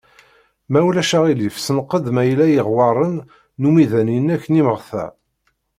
Ma 0.71 0.79
ulac 0.87 1.11
aɣilif 1.17 1.55
senqed 1.65 2.05
ma 2.15 2.23
yella 2.25 2.45
iɣewwaṛen 2.49 3.13
n 3.59 3.67
umiḍan-inek 3.69 4.43
d 4.47 4.53
imeɣta. 4.61 5.05